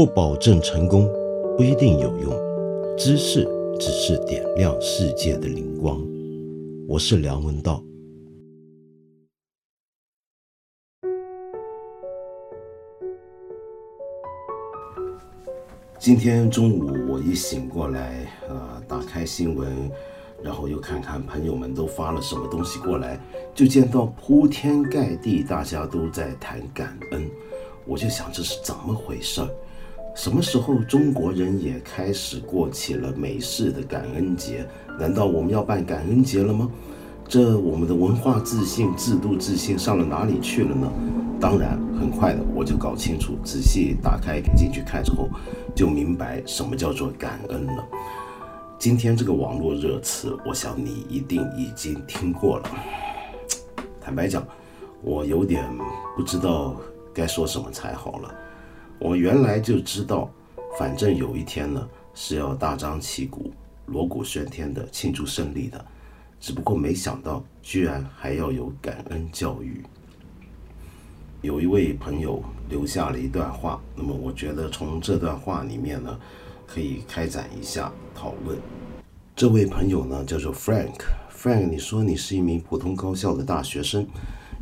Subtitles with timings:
[0.00, 1.06] 不保证成功，
[1.58, 2.32] 不一定有用。
[2.96, 3.46] 知识
[3.78, 6.02] 只是点亮世界的灵光。
[6.88, 7.84] 我是梁文道。
[15.98, 19.70] 今天中午我一醒过来，呃，打开新闻，
[20.42, 23.20] 然后又看看朋友们都发了什么东西过来，
[23.54, 27.30] 就见到铺天盖地，大家都在谈感恩。
[27.84, 29.48] 我就想这是怎么回事儿？
[30.14, 34.66] 什么时候中国人也开始过起了美式的感恩节？
[34.98, 36.68] 难道我们要办感恩节了吗？
[37.26, 40.90] 这我们的文化自信、制度自信上了哪里去了呢？
[41.40, 45.28] 当然，很快的我就搞清楚，仔细打开进去看之后，
[45.74, 47.86] 就明白什么叫做感恩了。
[48.78, 52.70] 今天这个网络热词，我想你一定已经听过了。
[54.00, 54.44] 坦白讲，
[55.02, 55.64] 我有点
[56.16, 56.76] 不知道
[57.14, 58.34] 该说什么才好了。
[59.00, 60.30] 我原来就知道，
[60.78, 63.50] 反正有一天呢是要大张旗鼓、
[63.86, 65.82] 锣鼓喧天的庆祝胜利的，
[66.38, 69.82] 只不过没想到居然还要有感恩教育。
[71.40, 76.20] 有一位朋友留下了一段话，那么我觉得从这段话里面呢，
[76.66, 78.58] 可以开展一下讨论。
[79.34, 84.06] 这位朋友呢叫做 Frank，Frank，你说你是一名普通高校的大学生，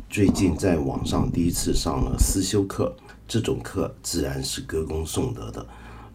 [0.09, 2.95] 最近在网上第一次上了思修课。
[3.29, 5.63] 这种课自然是歌功颂德的。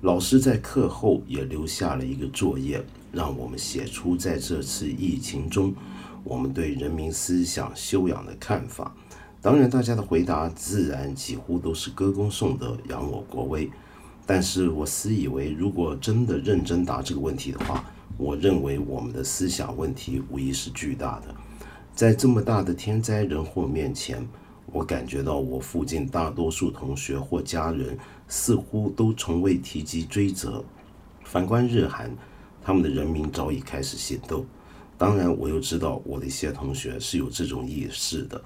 [0.01, 5.73] 老师在课后也留下了一个作业，让我们写出在这次疫情中
[6.25, 8.93] 我们对人民思想修养的看法。
[9.41, 13.71] 当然，大家的回答自然几乎都是歌功颂德、扬我国威。
[14.27, 17.85] 但是我私以为，如果真的认真答这个问题的话，
[18.19, 21.33] 我认为我们的思想问题无疑是巨大的。
[21.95, 24.27] 在这么大的天灾人祸面前。
[24.67, 27.97] 我感觉到我附近大多数同学或家人
[28.29, 30.65] 似乎都从未提及追责。
[31.23, 32.11] 反观日韩，
[32.63, 34.45] 他们的人民早已开始行动。
[34.97, 38.41] 当然，我又知道我的一些同学是有这种意识的，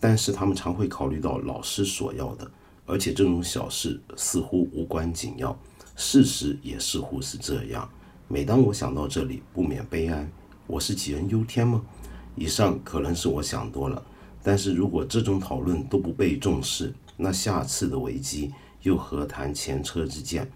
[0.00, 2.50] 但是他们常会考虑到老师所要的，
[2.86, 5.56] 而且这种小事似乎无关紧要。
[5.94, 7.88] 事实也似乎是这样。
[8.26, 10.26] 每当我想到这里，不免悲哀。
[10.66, 11.82] 我是杞人忧天吗？
[12.34, 14.02] 以上可能是我想多了。
[14.42, 20.50] 但是如果这种讨论都不被重视，那下次的危机又何谈前车之鉴？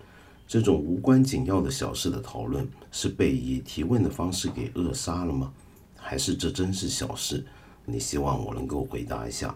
[0.48, 5.52] 这种无关紧要的小事的讨论，是被以提问的方式给扼杀了吗？
[5.96, 7.44] 还是这真是小事？
[7.84, 9.54] 你希望我能够回答一下？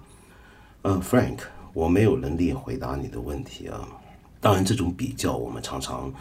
[0.82, 1.38] 呃，Frank，
[1.72, 3.88] 我没有能力回答你的问题啊。
[4.40, 6.12] 当然，这种比较我们常常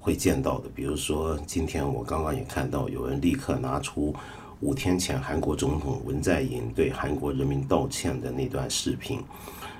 [0.00, 4.14] 会见到的，比如说今天我刚刚也看到有人立刻拿出。
[4.60, 9.20] 五天前，韩国总统文在寅对韩国人民道歉的那段视频，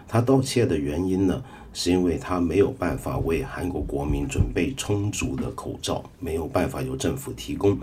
[0.07, 7.77] 他道歉的原因呢，是因为他没有办法为韩国国民准备充足的口罩，没有办法由政府提供，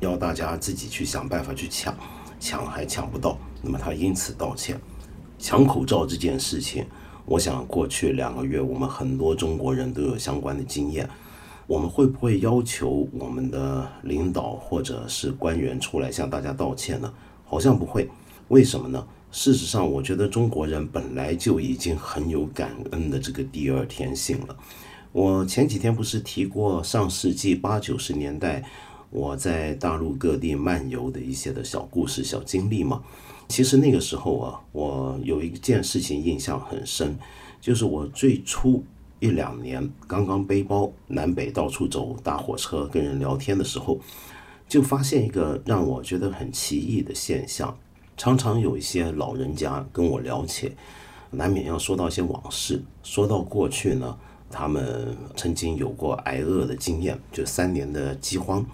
[0.00, 1.94] 要大家自己去想办法去抢，
[2.40, 4.76] 抢还抢不到，那么他因此道歉。
[5.38, 6.84] 抢口罩这件事情，
[7.26, 11.08] 我想过去两个月，我们很多中国人都有相关的经验。
[11.70, 17.14] 我们会不会要求我们的领导或者是官员出来向大家道歉呢？
[17.44, 18.08] 好像不会。
[18.48, 19.06] 为什么呢？
[19.30, 24.56] 事实上，我觉得中国人本来就已经很有感恩的这个第二天性了。
[25.12, 28.64] 我前几天不是提过上世纪八九十年代
[29.10, 33.00] 我在大陆各地漫游的一些的小故事、小经历吗？
[33.46, 37.16] 其实那个时候啊，我有一件事情印象很深，
[37.60, 38.82] 就是我最初。
[39.20, 44.00] 一两年刚刚背包南北到处走，搭火车跟人聊天的时候，
[44.66, 47.76] 就发现一个让我觉得很奇异的现象。
[48.16, 50.72] 常常有一些老人家跟我聊起，
[51.30, 52.82] 难免要说到一些往事。
[53.02, 54.18] 说到过去呢，
[54.50, 58.64] 他们曾经有过挨饿的经验，就三年的饥荒。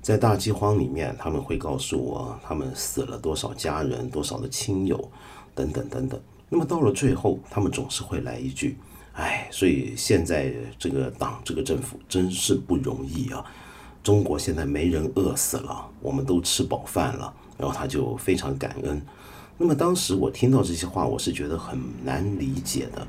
[0.00, 5.10] 在大饥荒里面，他们会告诉我他们死了多少家人、多少的亲友
[5.56, 6.20] 等等等等。
[6.48, 8.78] 那么到了最后，他们总是会来一句。
[9.18, 13.44] 哎，所以现在这个党、这个政府真是不容易啊！
[14.00, 19.02] 中国现在没人饿死了，我们都吃饱饭了，然后他就非常感恩。
[19.56, 23.04] 那么当时我听到这些话，我是觉得很难理解的，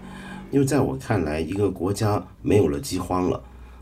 [0.50, 3.40] 因为在我看来，一个国家没有了饥荒了，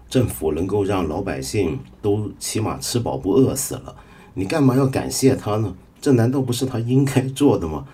[0.10, 3.96] 政府能够让老百姓都起码吃饱不饿死了，
[4.34, 5.74] 你干嘛要感谢他呢？
[6.02, 7.88] 这难道不是他应该做的吗？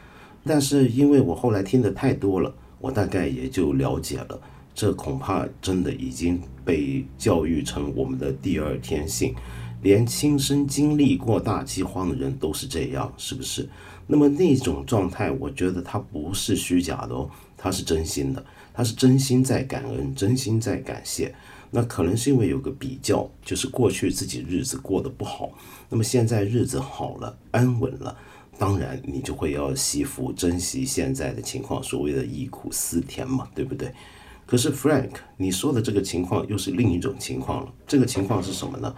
[0.43, 2.51] 但是因为我后来听的太多了。
[2.83, 4.37] 我大概也就了解了，
[4.75, 9.33] 这恐怕真的已经被教育成我们的第二天性，
[9.81, 13.69] 连亲身经历过大饥荒的人都是这样，是不是？
[14.05, 21.33] 那么那种状态，我觉得它不是虚假的哦，他是真心的，他是真心在感恩，真心在感谢。
[21.71, 25.53] 那可能是因为有个比较，就是过去自己日子过得不好，
[25.87, 28.17] 那么现在日子好了，安稳了，
[28.57, 33.93] 当然你就会要惜福，珍惜现在的情况，所谓的忆苦思甜嘛，对不对？
[34.45, 37.73] 可是 Frank，你说的这个情况又是另一种情况了。
[37.87, 38.93] 这个情况是什么呢？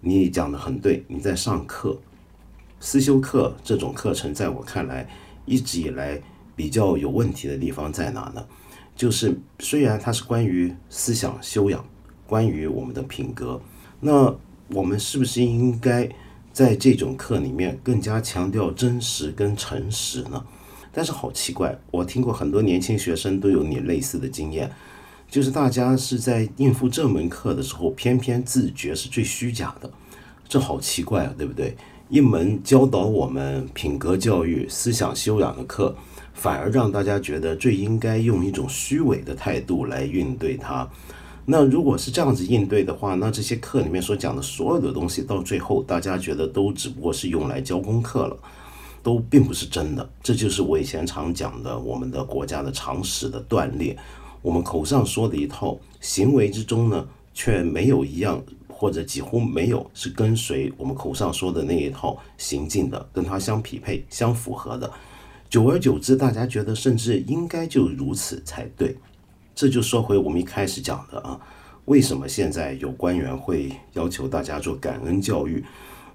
[0.00, 1.98] 你讲的很对，你在上课，
[2.80, 5.08] 思修课这种课程，在我看来，
[5.46, 6.20] 一直以来
[6.54, 8.46] 比较有问题的地方在哪呢？
[8.94, 11.84] 就是虽然它是关于思想修养。
[12.24, 13.60] 关于我们的品格，
[14.00, 14.34] 那
[14.68, 16.08] 我们是不是应该
[16.52, 20.44] 在这种课里面更加强调真实跟诚实呢？
[20.92, 24.70] 但是好奇怪，我听过很多年轻学生都有你类似的经验，
[25.30, 29.90] 就是大家是在应付这门课的时候，偏偏自觉是最虚假的，
[30.46, 31.74] 这好奇怪啊，对不对？
[32.10, 35.96] 一门教导我们品格教育、思想修养的课，
[36.34, 40.86] 反而让大家觉得最应该用一种虚伪的态度来应对它。
[41.44, 48.36] 那如果是这样子应对的话，那这些课里面所讲的所有的东西，到最后大家觉得都只不过是用来教功课了，
[49.02, 50.08] 都并不是真的。
[50.22, 53.96] 这就是我以前常讲的，我们的国家的常识的断裂。
[54.40, 64.90] 我们口上说的一套，行为之中呢，却没有一样，或者几乎没有是跟随我们口上说的那一套行进的，跟它相匹配、相符合的。
[65.50, 68.96] 久而久之，大家觉得甚至应该就如此才对。
[69.54, 71.38] 这就说回我们一开始讲的啊，
[71.84, 75.64] 为什么现在有官员会要求大家做感恩教育？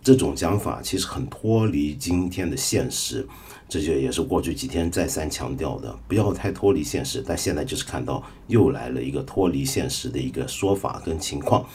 [0.03, 3.27] 这种讲法其实很脱离今天的现实，
[3.67, 7.23] 这就也是过去几天再三强调的，不要太脱离现实。
[7.25, 11.65] 但现在就是看到又来了一个脱离现实的一个说法跟情况。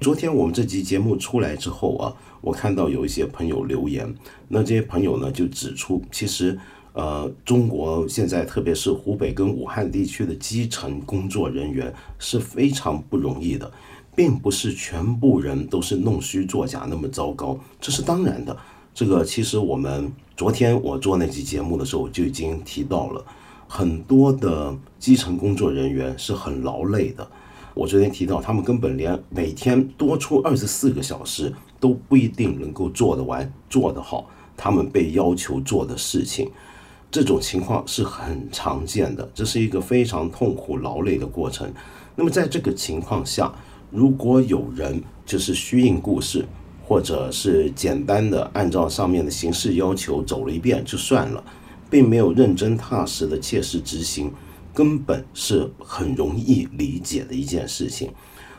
[0.00, 4.12] 昨天我们这集节目出来之后啊，我看到有一些朋友留言，
[4.48, 6.58] 那这些朋友呢就指出，其实。
[6.94, 13.72] 呃，中国现在特别是湖北跟武汉地区的基层工作人员是非常不容易的，
[14.14, 18.54] 并不是全部人都是弄虚作假那么糟糕，这是当然的。
[18.94, 23.24] 这个其实我们昨天我做那期节目的时候就已经提到了，
[23.66, 27.26] 很多的基层工作人员是很劳累的。
[27.72, 31.50] 我昨天提到，他们根本连每天多出二十四个小时
[31.80, 34.28] 都不一定能够做得完、做得好，
[34.58, 36.50] 他们被要求做的事情。
[37.12, 41.70] 这种情况是很常见的，这是一个非常痛苦劳累的过程。
[42.16, 43.54] 那么在这个情况下，
[43.90, 46.42] 如果有人就是虚应故事，
[46.82, 51.44] 或者是简单的按照上面的形式要求走了一遍就算了，
[51.90, 54.32] 并没有认真踏实的切实执行，
[54.72, 58.10] 根本是很容易理解的一件事情。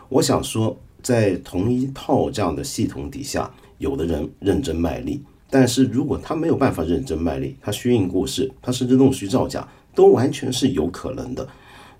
[0.09, 5.23] 我想说，在同一套这样的系统底下，有的人认真卖力。
[5.53, 11.47] 但是如果他没有办法认真卖力，他虚应故事，他甚至弄虚造假，都完全是有可能的。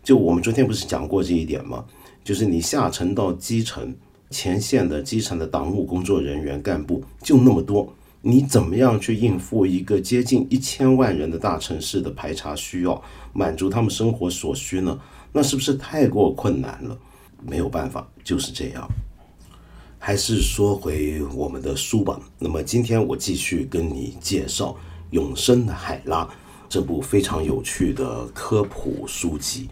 [0.01, 1.85] 就我们昨天不是讲过这一点吗？
[2.23, 3.95] 就是你下沉到基层
[4.31, 12.99] 前线的基层的党务工作人员干部就那么多，你怎么样去应付一个接近一千万人的大城市的排查需要，
[13.33, 14.99] 满足他们生活所需呢？
[15.31, 16.97] 那是不是太过困难了？
[17.45, 18.89] 没有办法，就是这样。
[20.05, 22.19] 还是说回我们的书吧。
[22.37, 24.71] 那么今天我继续跟你介绍
[25.11, 26.25] 《永生的海拉》
[26.67, 29.69] 这部非常有趣的科普书籍。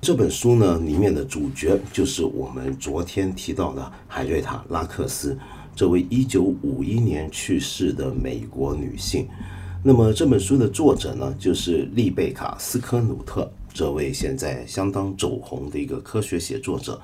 [0.00, 5.36] 这本书呢，里面的主角就是我们昨天提到的海瑞塔·拉克斯
[5.74, 9.26] 这位1951年去世的美国女性。
[9.82, 17.00] 那么这本书的作者呢，就是丽贝卡·斯科努特这位现在相当走红的一个科学写作者。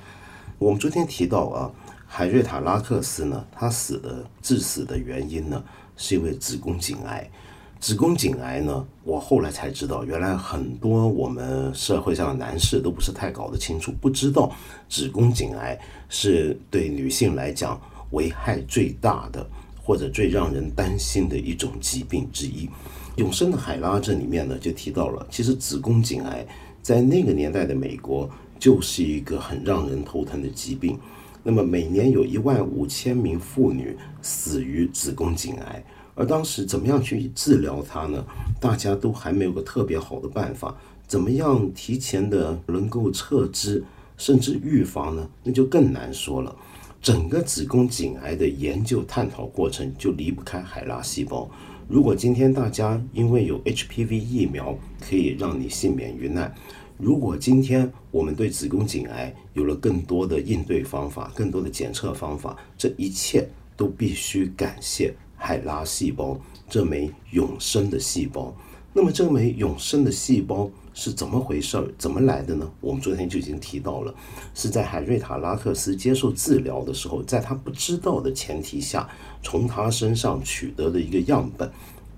[0.57, 1.69] 我们昨天提到啊。
[2.13, 3.47] 海瑞塔拉克斯呢？
[3.53, 5.63] 他死的致死的原因呢，
[5.97, 7.31] 是因为子宫颈癌。
[7.79, 14.53] 子宫颈癌呢，我后来才知道，原来很多我们社会上的男士都不是太搞得清楚，不知道
[14.89, 19.49] 子宫颈癌是对女性来讲危害最大的，
[19.81, 22.69] 或者最让人担心的一种疾病之一。
[23.15, 26.45] 永生的海拉这里面呢，就提到了，其实子宫颈癌
[26.83, 30.99] 在那个年代的美国就是一个很让人头疼的疾病。
[31.43, 35.83] 那么每年有一万五千名妇女死于子宫颈癌，
[36.15, 38.25] 而当时怎么样去治疗它呢？
[38.61, 40.77] 大家都还没有个特别好的办法。
[41.07, 43.83] 怎么样提前的能够测知
[44.17, 45.29] 甚至预防呢？
[45.43, 46.55] 那就更难说了。
[47.03, 51.51] 整个子宫颈癌的研究探讨过程就离不开海拉细胞。
[51.89, 56.55] 如果今天大家因为有 HPV 疫苗可以让你幸免于难。
[57.01, 66.39] 如果今天我们对子宫颈癌有了更多的应对方法、更多的检测方法，这一切都必须感谢海拉细胞
[66.69, 68.55] 这枚永生的细胞。
[68.93, 71.87] 那么，这枚永生的细胞是怎么回事儿？
[71.97, 72.69] 怎么来的呢？
[72.81, 74.13] 我们昨天就已经提到了，
[74.53, 79.09] 是在海瑞塔拉克斯接受治疗的时候，在他不知道的前提下，
[79.43, 81.71] 从他身上取得的一个样本。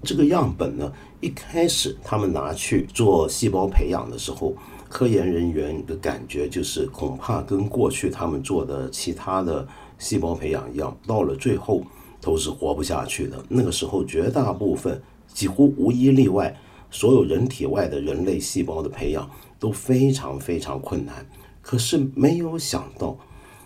[0.03, 4.55] 这个样本呢，一开始他们拿去做细胞培养的时候，
[4.89, 9.67] 科研人员的感觉就是恐怕跟过去他们做的其他的
[9.99, 11.83] 细胞培养一样，到了最后
[12.21, 13.43] 都是活不下去的。
[13.49, 15.01] 那个时候，绝大部分
[15.33, 16.55] 几乎无一例外。
[16.95, 21.27] 所有人体外的人类细胞的培养都非常非常困难，
[21.63, 23.17] 可是没有想到，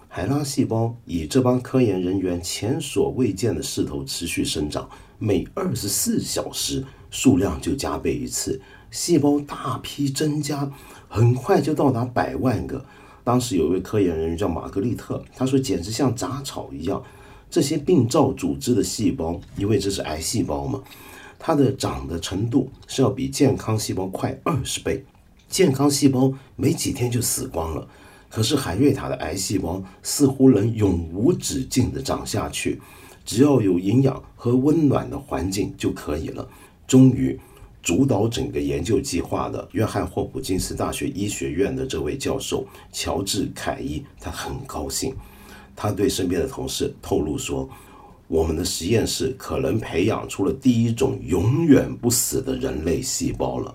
[0.07, 10.71] 海拉细胞以这帮科研人员前所未见的势头持续生长，每二十四小时数量就加倍一次，细胞大批增加，
[11.09, 12.85] 很快就到达百万个。
[13.25, 17.03] 当时有一位科研人员叫玛格丽特，他说简直像杂草一样，
[17.51, 20.83] 这些病灶组织的细胞，因为这是癌细胞嘛。
[21.39, 25.05] 它的长的程度是要比健康细胞快二十倍，
[25.49, 27.87] 健康细胞没几天就死光了，
[28.31, 32.81] 可是海瑞塔的癌细胞似乎能永无止境的长下去，
[33.27, 36.49] 只要有营养和温暖的环境就可以了。
[36.87, 37.39] 终于，
[37.83, 45.15] 主导整个研究计划的约翰霍普金斯大学医学院的这位教授乔治凯伊，他很高兴，
[45.75, 47.69] 他对身边的同事透露说。
[48.29, 53.73] 我们的实验室可能培养出了第一种永远不死的人类细胞了。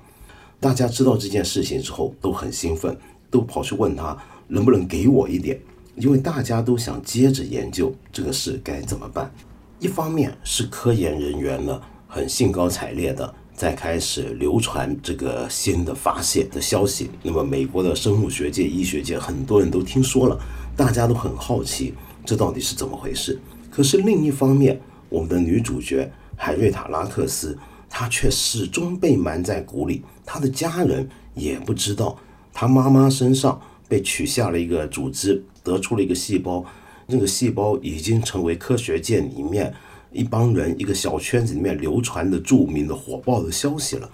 [0.60, 2.94] 大家知道这件事情之后都很兴奋，
[3.30, 4.18] 都跑去问他
[4.50, 5.58] 能不能给我一点，
[5.96, 9.32] 因为大家都想接着研究这个事该怎么办。
[9.80, 20.40] 一方面是科研人员呢很兴高采烈的在开始流传这个新的发现的消息，那么美国的生物学界、医学界很多人都听说了，
[20.76, 21.94] 大家都很好奇
[22.26, 23.40] 这到底是怎么回事。
[23.70, 24.80] 可是另一方面，
[25.10, 27.58] 我们的女主角海瑞塔拉克斯，
[27.90, 30.04] 她却始终被瞒在鼓里。
[30.26, 32.18] 她的家人也不知道，
[32.52, 36.66] 她妈妈身上被取下了一个组织，得出了一个细胞。
[37.08, 39.74] 那个细胞已经成为科学界里面
[40.12, 44.10] 一帮人一个小圈子里面流传的著名的火爆的消息了。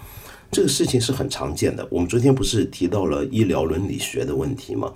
[0.49, 1.87] 这个事情是很常见的。
[1.91, 4.91] 我们昨天不是提到了医疗伦理学的问题吗？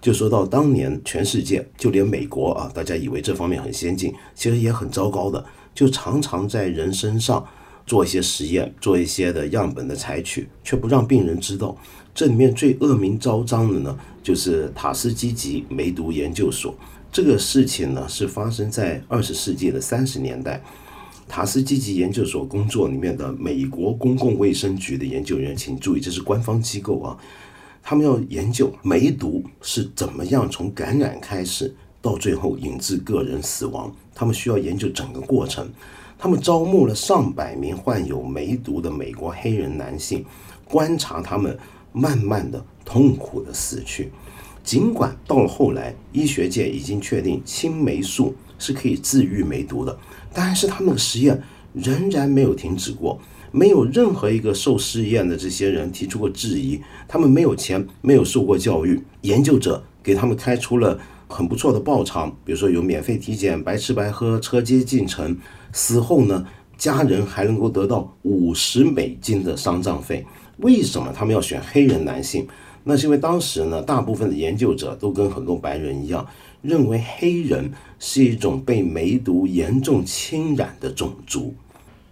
[0.00, 5.44] 就说到当年，全世界就连美国啊，大家以为这方面很先进，其实也很糟糕的，
[5.74, 7.46] 就常常在人身上
[7.86, 11.76] 做一些实验，做一些的样本的采取，却不让病人知道。
[12.14, 16.72] 这里面最恶名昭彰的呢，就是塔斯基吉梅毒研究所。
[17.10, 20.62] 这个事情呢，是发生在二十世纪的三十年代，
[21.28, 27.18] 塔斯基吉研究所工作里面的美国公共卫生局的研究员，请注意，这是官方机构啊。
[27.82, 35.68] 他们要研究梅毒是怎么样从感染开始到最后引致个人死亡，他们需要研究整个过程。
[36.16, 40.24] 他们招募了上百名患有梅毒的美国黑人男性，
[40.64, 41.58] 观察他们
[41.94, 44.10] 慢慢的痛苦的死去。
[44.62, 49.96] 尽管到了后来，医学界已经确定青霉素是可以治愈梅毒的，
[50.32, 53.20] 但是他们的实验仍然没有停止过。
[53.52, 60.98] 没有任何一个受试验的这些人提出过质疑，他们没有钱，没有受过教育，研究者给他们开出了
[61.28, 65.38] 很不错的报偿，比如说有免费体检、白吃白喝、车接进城，
[65.72, 66.44] 死后呢，
[66.76, 70.26] 家人还能够得到五十美金的丧葬费。
[70.58, 72.46] 为什么他们要选黑人男性？
[72.84, 76.26] 那是因为当时呢，大部分的研究者都跟很多白人一样，
[76.60, 81.54] 认为黑人是一种被梅毒严重侵染的种族。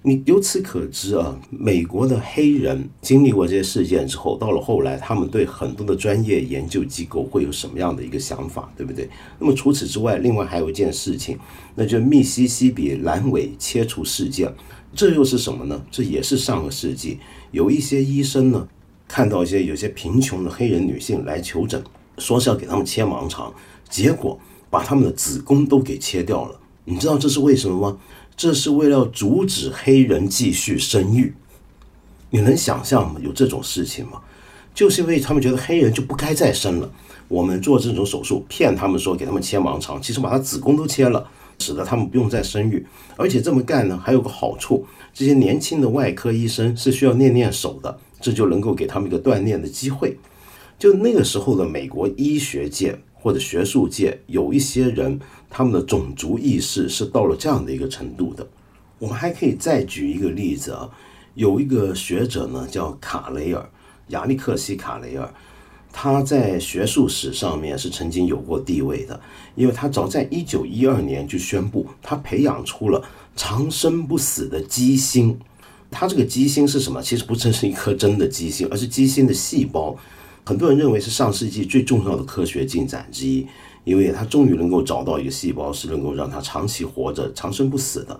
[0.05, 9.09] 你由此可知啊，美国的黑人经历过这些事件之后，到了后来，他们对很多的专业研究机构会有什么样的一个想法，对不对？
[9.39, 11.39] 那么除此之外，另外还有一件事情，
[11.77, 14.53] 那就密西西比阑尾切除事件，
[14.95, 15.83] 这又是什么呢？
[15.91, 17.19] 这也是上个世纪，
[17.51, 18.69] 有一些医生呢，
[19.09, 21.83] 看到一些有些贫穷的黑人女性来求诊，
[22.19, 23.53] 说是要给他们切盲肠，
[23.89, 26.61] 结果把他们的子宫都给切掉了。
[26.85, 27.99] 你知道这是为什么吗？
[28.37, 31.35] 这是为了阻止黑人继续生育，
[32.31, 33.21] 你能想象吗？
[33.23, 34.21] 有这种事情吗？
[34.75, 36.91] 就是因为他们觉得黑人就不该再生了，
[37.29, 41.29] 我们做这种手术骗他们说给他们切盲肠，其实把他子宫都切了，
[41.63, 42.85] 使得他们不用再生育。
[43.17, 50.19] 而且这么干呢，还有个好处，这些年轻的外科医生是需要练练手的，这就能够给他们一个锻炼的机会。
[50.79, 52.99] 就那个时候的美国医学界。
[53.23, 58.45] 或者学术界有一些人，他们的种族意识是到了这样的一个程度的。
[58.99, 60.91] 我们还可以再举一个例子啊，
[61.35, 63.65] 有一个学者呢叫卡雷尔，
[64.09, 65.33] 亚历克西·卡雷尔，
[65.93, 69.21] 他在学术史上面是曾经有过地位的，
[69.55, 73.05] 因为他早在一九一二年就宣布他培养出了
[73.37, 75.39] 长生不死的鸡心。
[75.91, 77.03] 他这个鸡心是什么？
[77.03, 79.95] 其实不真是一颗真的鸡心，而是鸡心的细胞。
[80.43, 83.47] 很多人认为是上世纪最重要的科学进展之一，
[83.85, 88.19] 因为他终于能够找到一个细胞是能够让它长期活着、长生不死的。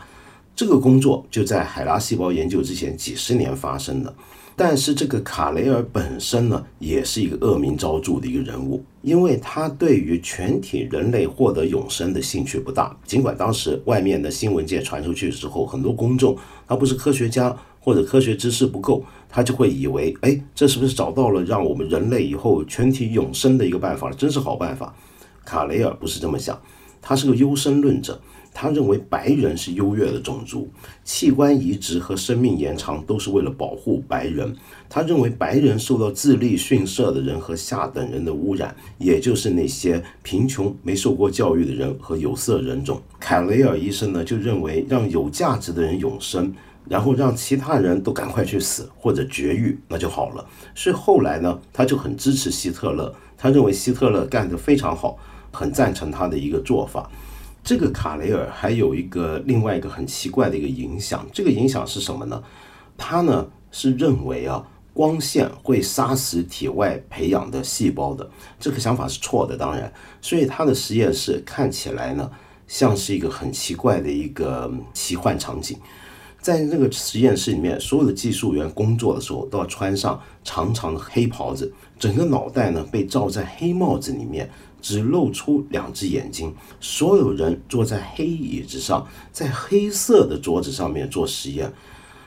[0.55, 4.15] 这个工作就在海拉细胞研究之前几十年发生的。
[4.55, 12.95] 但是这个卡雷尔本身呢，也是一个恶名昭著的一个人物，因为他对于全体人类获得永生的兴趣不大。
[13.07, 16.37] 尽管当时外面的新闻界传出去之后，很多公众
[16.69, 24.13] 他不是科学家或者科学知识不够，他就会以为，哎，这是不是找到了让我们人类以后全体永生的一个办法？
[24.13, 24.95] 真是好办法。
[25.47, 26.61] 卡雷尔不是这么想，
[27.01, 28.21] 他是个优生论者。
[28.55, 30.69] 他认为白人是优越的种族，
[31.05, 34.55] 器官移植和生命延长都是为了保护白人。
[34.89, 43.01] 他认为白人受到智力逊色的人和下等人的污染，也就是那些贫穷、没受过教育的人和有色人种。
[43.19, 46.55] 凯雷尔医生呢，就认为让有价值的人永生，
[46.87, 50.47] 然后让其他人都赶快去死或者绝育，那就好了。
[50.75, 55.17] 所以后来呢，他就很支持希特勒，他认为希特勒干得非常好，
[55.51, 57.11] 很赞成他的一个做法。
[57.65, 62.43] 这个卡雷尔还有一个另外一个很奇怪的一个影响，这个影响是什么呢？
[62.99, 68.29] 他呢是认为啊，光线会杀死体外培养的细胞的，
[68.59, 72.31] 这个想法是错的，当然，所以他的实验室看起来呢
[72.67, 75.79] 像是一个很奇怪的一个奇幻场景，
[76.43, 84.51] 在那个实验室里面，所有的技术员工作的时候都要穿上长长的黑袍子，整个脑袋呢被罩在黑帽子里面。
[84.83, 91.73] 只露出两只眼睛，所有人坐在黑椅子上，在黑色的桌子上面做实验。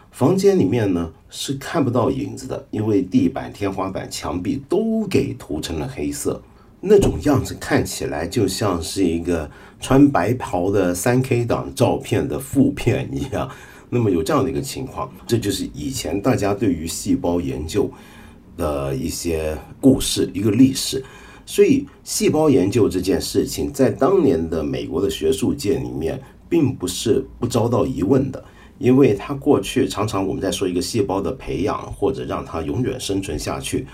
[0.10, 6.42] 房间里面呢是看不到影子的，因为地板、天花板、墙壁都给涂成了黑色，
[6.80, 13.52] 那种样子看起来就像是一个穿白袍的三 K 档照片的副片一样。
[13.90, 17.90] 那么有这样的一个情况，这就是以前大家对于细胞研究
[18.58, 21.04] 的一些故事，一个历史。
[21.48, 26.20] 所以，细胞研究这件事情，在当年的美国的学术界里面，
[26.50, 28.44] 并不是不遭到疑问的，
[28.80, 33.86] 因为它过去常常我们在说一个细胞的培养，或者让它永远生存下去，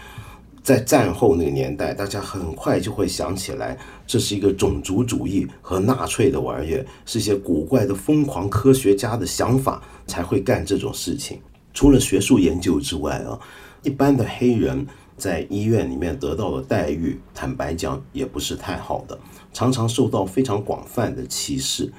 [0.63, 3.77] 在战后那个年代，大家很快就会想起来，
[4.11, 11.39] 这是一个种族主义和纳粹的玩意儿，是一些古怪的疯狂科学家的想法才会干这种事情。
[11.73, 13.39] 除了学术研究之外啊，
[13.83, 14.85] 一般的黑人。
[15.17, 19.15] 在医院里面得到的待遇，坦白讲也不是太好的，
[19.53, 21.93] 常常受到非常广泛的歧视。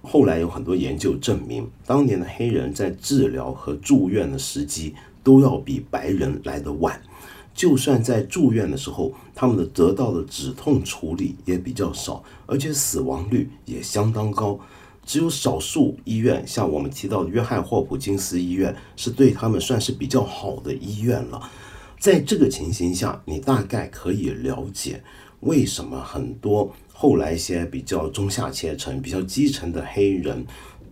[0.00, 7.02] 后来有很多研究证明，当年的黑人在治疗和住院的时机都要比白人来得晚。
[7.58, 14.56] 就算在住院的时候，他们的得到的止痛处理也比较少，而且死亡率也相当高。
[15.04, 21.50] 只有少数医院，像我们提到的约翰霍普金斯医院，是对他们算是比较好的医院了。
[21.98, 25.02] 在这个情形下，你大概可以了解
[25.40, 30.46] 为什么很多后来一些比较中下阶层、比较基层的黑人，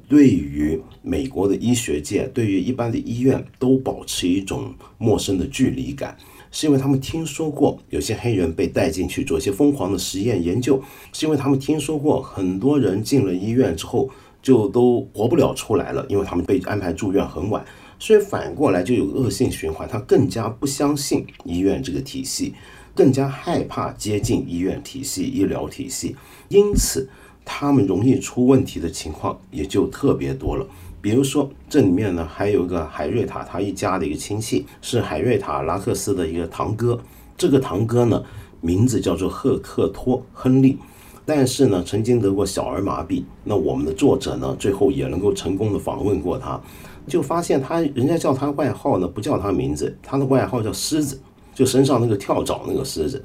[0.08, 6.16] 对于美国的医学界、对于一般的医院都保持一种陌生的距离感，
[6.58, 14.08] 是因为他们听说过有些黑人被带进去做一些疯狂的实验研究，是因为他们听说过很多人进了医院之后
[14.40, 17.62] 就都活不了出来了，因为他们被安排住院很晚。
[17.98, 22.54] 所以反过来就有恶性循环，他更加不相信医院这个体系，
[22.94, 26.16] 更加害怕接近医院体系、医疗体系，
[26.48, 27.06] 因此
[27.44, 30.66] 他们容易出问题的情况也就特别多了。
[31.06, 36.98] 比如说，这里面呢还有一个海瑞塔他一家的一个亲戚，是海瑞塔拉克斯的一个堂哥。
[37.38, 38.20] 这个堂哥呢
[38.60, 40.76] 名字叫做赫克托·亨利，
[41.24, 43.22] 但是呢曾经得过小儿麻痹。
[43.44, 46.60] 那我们的作者呢最后也能够成功的访问过他。
[47.06, 51.20] 就发现他，人家叫他外号呢，不叫他名字，他的外号叫狮子，
[51.54, 53.24] 就身上那个跳蚤那个狮子。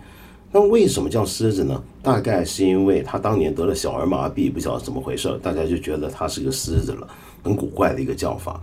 [0.53, 1.81] 那为什么叫狮子呢？
[2.03, 7.07] 大概是因为他当年得了小儿麻痹，不晓得怎么回事，大家就觉得他是个狮子了，
[7.41, 8.59] 很古怪的一个叫法。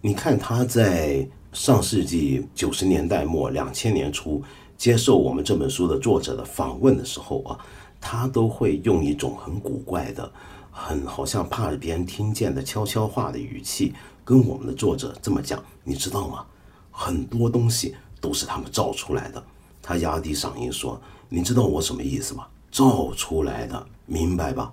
[0.00, 4.42] 你看他在上世纪九十年代末、两千年初
[4.78, 7.58] 接受我们这本书的作者的访问的时候啊，
[8.00, 10.30] 他都会用一种很古怪的。
[10.70, 13.92] 很好像怕别人听见的悄悄话的语气，
[14.24, 16.44] 跟我们的作者这么讲，你知道吗？
[16.92, 19.42] 很多东西都是他们造出来的。
[19.88, 22.46] 他压低嗓音说：“你知道我什么意思吗？
[22.70, 24.70] 造出来的，明白吧？”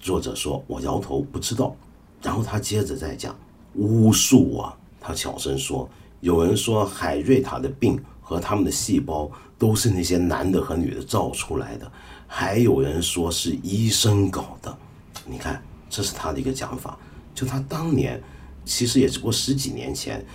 [0.00, 1.76] 作者说：“我摇头，不知道。”
[2.20, 3.38] 然后他接着再讲
[3.74, 4.76] 巫术啊。
[5.00, 11.88] 他小声说：“有人说海瑞塔的病和他们的细胞都是那些男的和女的造出来的，
[12.26, 14.76] 还有人说是医生搞的。”
[15.24, 16.98] 你看，这是他的一个讲法。
[17.32, 18.20] 就他当年
[18.64, 20.26] 其实也只不过十几年前，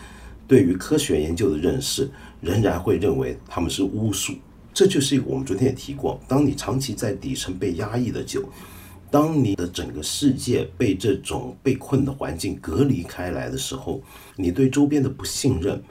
[0.48, 2.10] 对于科学研究的认识，
[2.44, 4.34] 仍然会认为他们是巫术。
[4.74, 8.44] 这就是一个我们昨天也提过，当你长期在底层被压抑的久，
[9.10, 14.02] 当你的整个世界被这种被困的环境隔离开来的时候，
[14.36, 15.82] 你对周边的不信任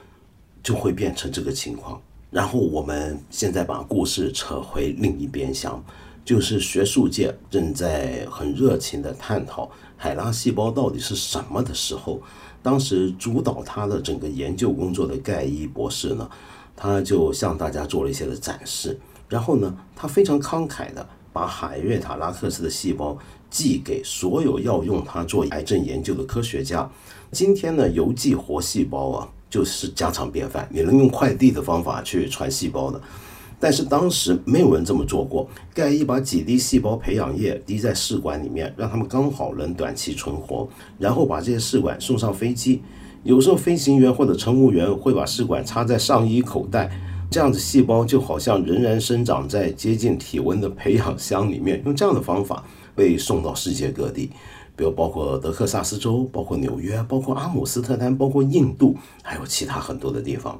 [0.61, 2.01] 就会变成这个情况。
[2.29, 5.81] 然后我们现在把故事扯回另一边想，
[6.25, 12.21] 就是学术界正在很热情的探讨海拉细胞到底是什么的时候，
[12.63, 16.27] 当时主导他的整个研究工作的盖伊博士呢？
[16.75, 18.99] 他就向大家做了一些的展示，
[19.29, 23.15] 然后呢，他非常慷慨的把海瑞塔拉克斯的细胞
[23.49, 26.89] 寄给所有要用它做癌症研究的科学家。
[27.31, 32.99] 今天呢，邮寄活细胞啊，就是家常便饭，你能用快递的方法去传细胞的。
[33.63, 35.47] 但是当时没有人这么做过。
[35.73, 40.67] 盖伊把几滴细胞培养液滴在试管里面，让他们刚好能短期存活，
[40.99, 42.81] 然后把这些试管送上飞机。
[43.23, 46.91] 有时候飞行员或者乘务员会把试管插在上衣口袋，
[47.31, 51.81] 这样子细胞就好像仍然生长在接近体温的培养箱里面。
[51.85, 54.29] 用这样的方法被送到世界各地，
[54.75, 60.59] 比如包括德克萨斯州、包括纽约、包括阿姆斯特丹、包括印度，还有其他很多的地方。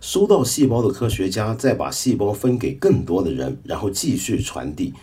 [0.00, 4.94] 收到细胞的科学家再把细胞分给更多的人，然后继续传递。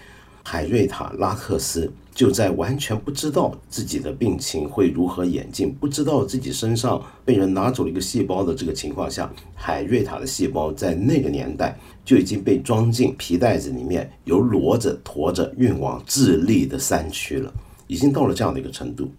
[0.43, 17.53] 海瑞塔拉克斯就在完全不知道自己的病情会如何演进，不知道自己身上被人拿走了一个细胞的这个情况下，海瑞塔的细胞在那个年代就已经被装进皮袋子里面，由骡子驮着运往智利的山区了，
[17.87, 19.11] 已经到了这样的一个程度。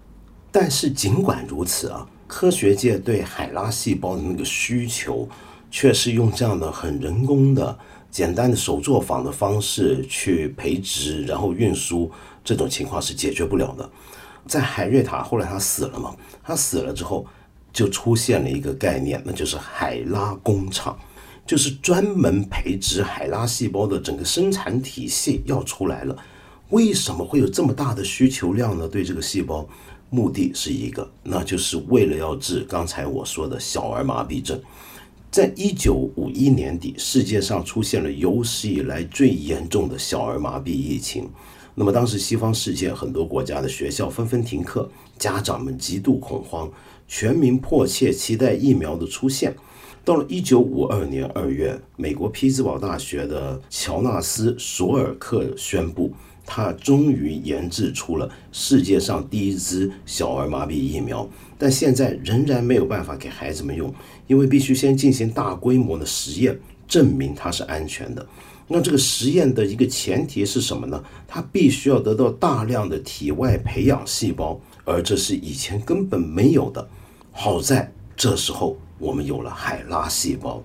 [0.51, 5.29] 但是尽管如此啊，科学界对海拉细胞的那个需求，
[5.71, 7.79] 却是用这样的很人工的。
[8.11, 12.11] 简单的手作坊的方式去培植，然后运输，
[12.43, 13.89] 这种情况是解决不了的。
[14.47, 16.17] 在海瑞塔后来他死了嘛？
[16.43, 17.27] 他死了之后，
[17.71, 20.99] 就出现了一个概念，那就是海拉工厂，
[21.47, 26.17] 就是专门培植海拉细胞的整个生产体系要出来了。
[26.71, 28.89] 为什么会有这么大的需求量呢？
[28.89, 29.69] 对这个细胞，
[30.09, 34.59] 目的是一个，那就是为了要治刚才我说的小儿麻痹症。
[35.31, 41.29] 在一九五一年底，世界上出现了有史以来最严重的小儿麻痹疫情。
[41.75, 46.71] 那么，当时西方世界很多国家的学校纷纷停课，家长们极度恐慌，
[47.07, 49.55] 全民迫切期待疫苗的出现。
[50.03, 56.11] 到了一九五二年二月，美国匹兹堡大学的乔纳斯·索尔克宣布，
[56.47, 63.95] 他终于研制出了世界上第一支小儿麻痹疫苗，但现在仍然没有办法给孩子们用。
[64.29, 68.25] 因为必须先进行大规模的实验，证明它是安全的。
[68.69, 71.03] 那这个实验的一个前提是什么呢？
[71.27, 76.87] 它必须要得到大量的体外培养细胞，而这是以前根本没有的。
[77.33, 80.63] 好在这时候我们有了海拉细胞，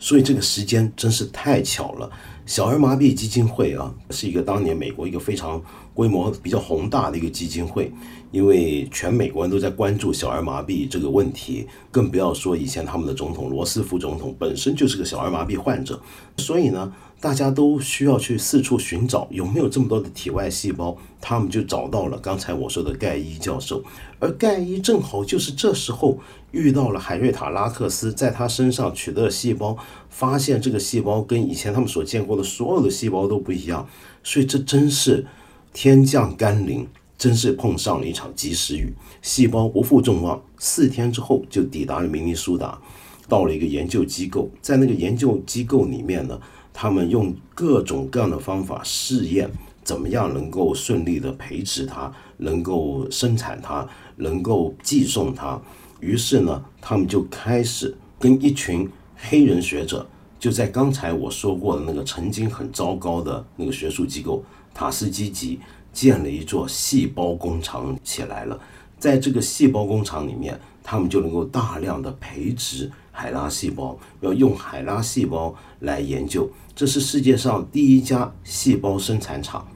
[0.00, 2.10] 所以这个时间真是太巧了。
[2.46, 5.62] 小儿麻痹基金会啊，是一个当年美国一个非常
[5.94, 7.92] 规模比较宏大的一个基金会。
[8.32, 16.00] 因为全美国人都在关注小儿麻痹这个问题，更不要说以前他们的总统罗斯福总统本身就是个小儿麻痹患者，
[16.36, 23.84] 所以呢，大家都需要去四处寻找有没有这么多的体外细胞，他们就找到了刚才我说的盖伊教授，
[24.18, 26.18] 而盖伊正好就是这时候
[26.50, 29.76] 遇到了海瑞塔拉克斯，在他身上取得了细胞，
[30.08, 33.86] 发现这个细胞跟以前他们所见过的所有的细胞都不一样，
[34.24, 35.26] 所以这真是
[35.72, 36.88] 天降甘霖。
[37.20, 42.80] 真是碰上了一场及时雨，细胞不负众望，四天之后就抵达了明尼苏达，
[43.28, 44.48] 到了一个研究机构。
[44.62, 46.40] 在那个研究机构里面呢，
[46.72, 49.50] 他们用各种各样的方法试验，
[49.82, 55.60] 怎么样能够顺利的培植它，能够生产它，能够寄送它。
[56.00, 60.06] 于是呢，他们就开始跟一群黑人学者，
[60.38, 65.60] 就在刚才我说过的那个曾经很糟糕的那个学术机构塔斯基吉。
[65.92, 68.56] 建了一座细胞工厂起来了，
[69.00, 76.48] 在这个细胞工厂里面，他们就能够大量的培植海拉细胞，要用海拉细胞来研究。
[76.76, 79.66] 这是世界上第一家细胞生产厂。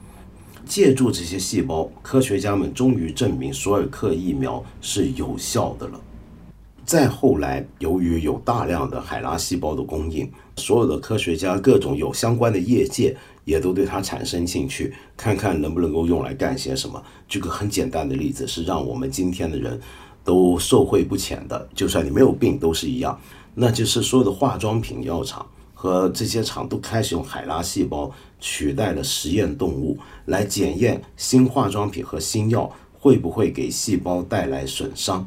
[0.63, 5.99] 借助这些细胞，科学家们终于证明索尔克疫苗是有效的了。
[6.85, 13.17] 再后来，由于有大量的海拉细胞的供应，所有的科学家、各种有相关的业界。
[13.45, 17.01] 也都对它产生兴趣，看看能不能够用来干些什么。
[17.27, 19.79] 举个很简单的例子，是让我们今天的人
[20.23, 23.17] 都受惠不浅的，就算你没有病都是一样。
[23.53, 35.25] 那就是所有的化妆品药厂和这些厂都开始用海拉细胞取代了实验动物，来检验新化妆品和新药会不会给细胞带来损伤。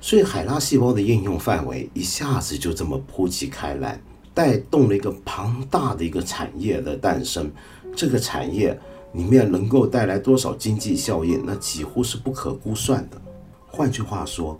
[0.00, 4.00] 所以海拉细胞的应用范围一下子就这么铺及开来，
[4.34, 7.50] 带动了一个庞大的一个产业的诞生。
[7.94, 8.78] 这个产业
[9.12, 13.20] 里面能够带来多少经济效应，那几乎是不可估算的。
[13.66, 14.58] 换句话说，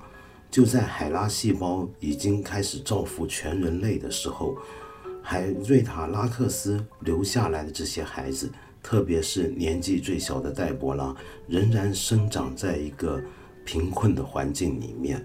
[0.50, 4.56] 就在海拉细胞已经开始造福全人类的时候，
[5.22, 8.50] 海瑞塔拉克斯留下来的这些孩子，
[8.82, 11.14] 特别是年纪最小的黛博拉，
[11.46, 13.20] 仍然生长在一个。
[13.64, 15.24] 贫困的环境里面，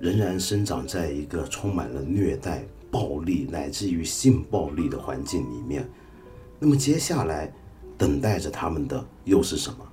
[0.00, 5.86] 仍然生长在一个充满了虐待、暴力乃至于性暴力的环境里面。
[6.58, 7.52] 那么接下来
[7.98, 9.86] 等待着他们的又是什么？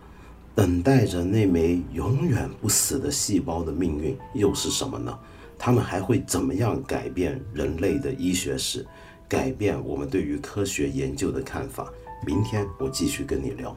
[0.56, 5.20] 等待着那枚永远不死的细胞的命运又是什么呢？
[5.60, 8.88] 他们还会怎么样改变人类的医学史，
[9.28, 11.92] 改变我们对于科学研究的看法？
[12.26, 13.76] 明天我继续跟你聊。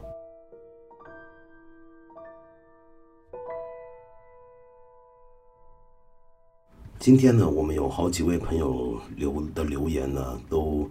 [6.99, 10.89] 今天呢，我们有好几位朋友留的留言呢，都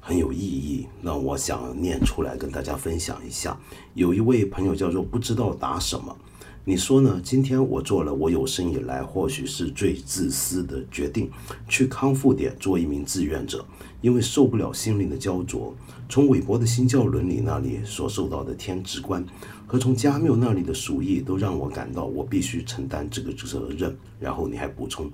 [0.00, 0.86] 很有意义。
[1.02, 3.56] 那我想念出来跟大家分享一下。
[3.92, 6.16] 有一位朋友叫做不知道答什么，
[6.64, 7.20] 你说呢？
[7.22, 11.30] 今天我做了我有生以来或许是最自私的决定，
[11.68, 13.62] 去康复点做一名志愿者，
[14.00, 15.74] 因为受不了心灵的焦灼。
[16.08, 19.24] 从韦伯的新教伦理那里所受到的天职观，
[19.66, 23.94] 和从加缪那里的鼠疫，都让我感到我必须承担这个责任。
[24.18, 25.10] 然后你还补充。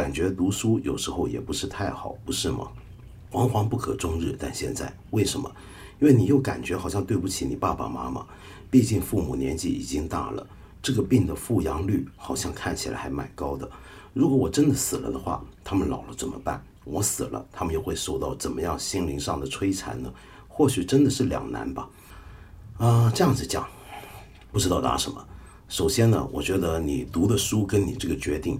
[0.00, 2.68] 感觉读书有时候也不是太好，不是吗？
[3.30, 4.34] 惶惶不可终日。
[4.38, 5.52] 但现在为什么？
[6.00, 8.24] 因为你又感觉好像对不起你爸爸妈妈，
[8.70, 10.46] 毕竟父母年纪已经大了。
[10.82, 13.70] 这个病的复阳率好像看起来还蛮高的。
[14.14, 16.64] 如果我真的死了的话，他们老了怎么办？
[16.84, 20.10] 我死了，他们又会受到怎么样心灵上的摧残呢？
[20.48, 21.86] 或许真的是两难吧。
[22.78, 23.68] 啊，这样子讲，
[24.50, 25.22] 不知道答什么。
[25.68, 28.58] 首先呢，我觉得你读的书跟你这个决定。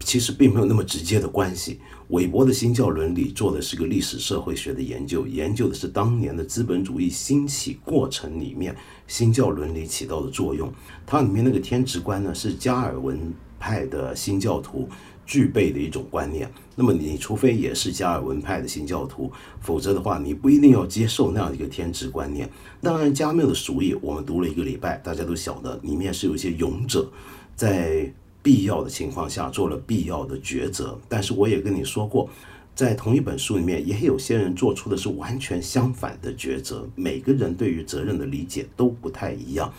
[0.00, 1.80] 其实并没有那么直接的关系。
[2.08, 8.76] 韦伯的新教伦理做的是个历史社会学的研究，研究的是当年的资本主义兴起过程里面
[9.08, 10.72] 新教伦理起到的作用。
[11.04, 14.88] 它里面那个天职观呢，是加尔文派的新教徒
[15.24, 16.48] 具备的一种观念。
[16.76, 22.48] 那么你除非也是加尔文派的新教徒，否则的话，你不一定要接受那样一个天职观念。
[22.80, 27.10] 当然，加缪的《鼠疫》我们读了一个礼拜，大家都晓得里面是有一些勇者
[27.56, 28.12] 在。
[28.46, 32.30] 必要的情况下做了必要的抉择，但是我也跟你说过，
[32.76, 36.88] 在同一本书里面，也有些人做出的是完全相反的抉择。
[36.94, 39.74] 每个人对于责任的理解都不太一样。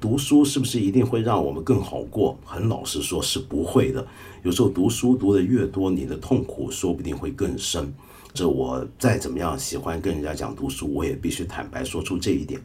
[0.00, 2.38] 读书是不是一定会让我们更好过？
[2.44, 4.06] 很老实说，是不会的。
[4.44, 7.92] 有时候读书读得越多，你的痛苦说不定会更深。
[8.32, 12.60] 这我再怎么样喜欢跟人家讲读书，我也必须坦白说出这一点。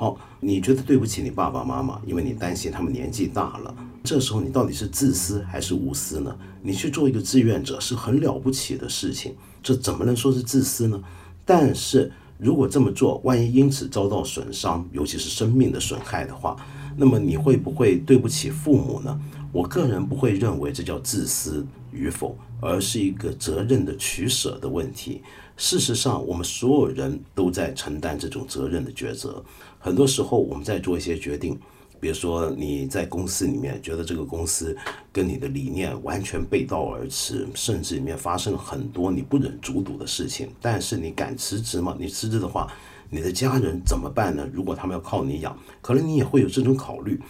[0.00, 3.76] 好，你觉得对不起你爸爸妈妈，因为你担心他们年纪大了。
[4.02, 6.34] 这时候你到底是自私还是无私呢？
[6.62, 11.02] 你去做一个志愿者是很了不起的事情，这怎么能说是自私呢？
[11.44, 16.56] 但是如果这么做，万一因此遭到损伤，尤其是生命的损害的话，
[16.96, 19.20] 那么你会不会对不起父母呢？
[19.52, 25.22] 我个人不会认为这叫自私与否，而是一个责任的取舍的问题。
[25.56, 29.44] 事实上，我们所有人都在承担这种责任的抉择。
[29.78, 31.58] 很多时候，我们在做一些决定，
[31.98, 34.74] 比如说你在公司里面觉得这个公司
[35.12, 41.94] 跟你的理念完全背道而驰，甚至里面发生了很多你不忍卒睹的事情，但是你敢辞职吗？
[41.98, 42.72] 你辞职的话，
[43.10, 44.48] 你的家人怎么办呢？
[44.52, 47.20] 如果他们要靠你养，可能你也会有这种考虑。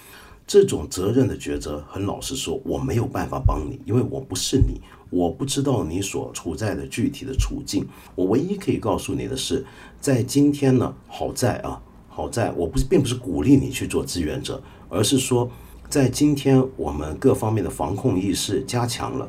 [0.50, 7.86] 这种责任的抉择，很老实说，我没有办法帮你，因为我不是你，我不知道你所处在的具体的处境。
[8.16, 9.64] 我唯一可以告诉你的是，
[10.00, 15.48] 在今天呢，好在啊，好在我不是并不是鼓励你去做志愿者，而是说，
[15.88, 19.28] 在今天我们各方面的防控意识加强了，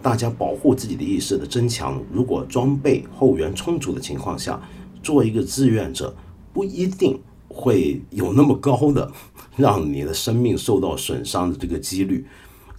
[0.00, 4.62] 大家保护自己的意识的增强，如果装备后援充足的情况下，
[5.02, 6.14] 做一个志愿者
[6.52, 7.20] 不一定
[7.60, 9.12] 会有那么高的。
[9.56, 12.24] 让你的生命受到损伤的这个几率，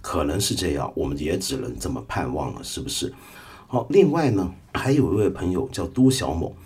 [0.00, 3.12] 可能是这样，我们也只能这么盼望了，是不是？
[3.68, 6.56] 好，另外呢，还有一位朋友叫都小某，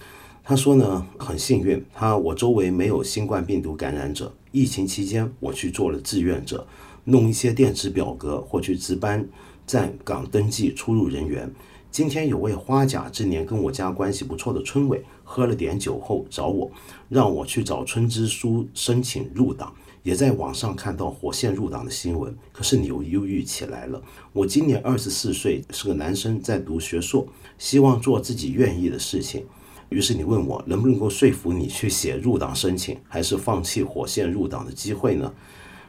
[0.42, 6.66] 他说呢，很幸运，他我周围没有新冠病毒感染者，疫情期间我去做了志愿者，
[7.04, 9.28] 弄一些电子表格或去值班
[9.66, 11.52] 站岗登记出入人员。
[11.90, 16.70] 今天有位花甲之年跟我家关系不错的村委，喝了点酒后找我，
[17.10, 19.74] 让我去找村支书申请入党。
[20.02, 24.00] 也在网上看到火线入党的新闻，可是你又忧郁起来了。
[24.32, 27.26] 我今年二十四岁，是个男生，在读学硕，
[27.58, 29.44] 希望做自己愿意的事情。
[29.88, 35.34] 于是你问我能不能够说服你去写入党申请，还是放弃火线入党的机会呢？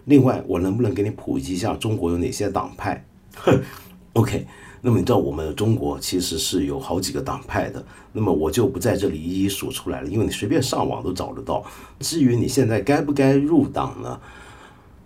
[0.05, 3.05] 另外，我能不能给你普及一下中国有哪些党派？
[3.35, 3.61] 哼，
[4.13, 4.47] OK，
[4.81, 11.63] 那么你知道我们中国其实是有好几个党派的，那么我就不在这里一一数出来了，因为你随便上网都找得到。
[11.99, 14.19] 至于你现在该不该入党呢？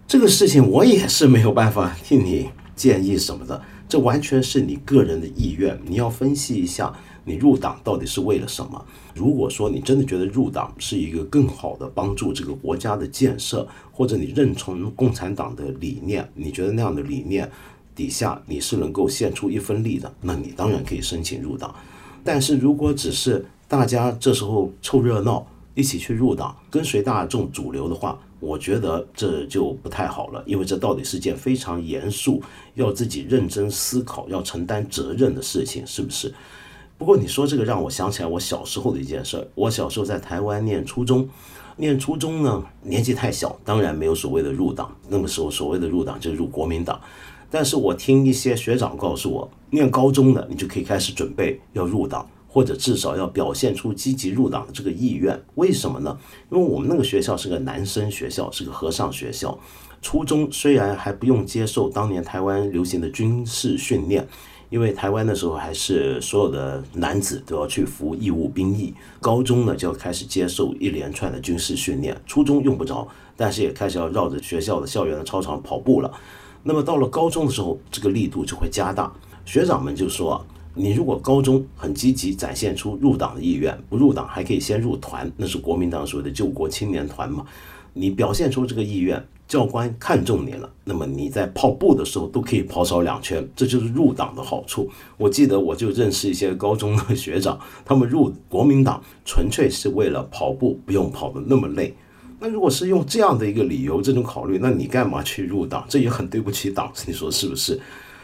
[0.07, 8.85] 这个事情我也是没有办法替你建议什么的，这完全是你个人的意愿，你要分析一下你入党到底是为了什么。
[9.15, 17.49] 如果说你真的觉得入党是一个更好的帮助这个国家的建设，或者你认同共产党的理念，你觉得那样的理念
[17.95, 21.73] 底下你是能够献出一份力的，那你当然可以申请入党。
[22.23, 32.41] 但是如果只是大家这时候凑热闹，一起去入党，跟随大众主流的话，我觉得这就不太好了，因为这到底是件非常严肃、
[32.75, 36.33] 要自己认真思考、要承担责任的事情，是不是？
[36.97, 39.47] 不过你说这个让我想起来我小时候的一件事儿。
[39.55, 41.27] 我小时候在台湾念初中，
[41.77, 44.95] 念初中呢年纪太小，当然没有所谓的入党。
[45.07, 47.01] 那个时候所谓的入党就是入国民党。
[47.51, 52.27] 但是我听一些学长告诉我，念高中的你就可以开始准备要入党。
[52.53, 56.19] 或者至少要表现出积极入党的这个意愿，为什么呢？
[56.51, 59.57] 因为我们那个学校是个男生学校，是个和尚学校。
[60.01, 64.27] 初中虽然还不用接受当年台湾流行的军事训练，
[64.69, 68.93] 因为台湾那时候还是所有的男子都要去服义务兵役。
[69.21, 76.11] 高中呢就要开始接受一连串的军事训练，初中用不着，但是也开始要绕着学校的校园的操场跑步了。
[76.63, 79.11] 那么到了高中的时候，这个力度就会加大。
[79.45, 80.43] 学长们就说。
[80.73, 87.45] 你如果高中很积极，展现出入党的意愿，不入党还可以先入团，那是国民党所谓的救国青年团嘛。
[87.91, 94.89] 你表现出这个意愿，教官看中你了，那么你在跑步的时候都可以跑少两圈，这就是入党的好处。
[95.17, 101.93] 我记得我就认识一些高中的学长，他们入国民党纯粹是为了跑步，不用跑得那么累。
[102.43, 105.85] 那如果是用这样的一个理由，这种考虑，那你干嘛去入党？
[105.87, 107.79] 这也很对不起党，你说是不是？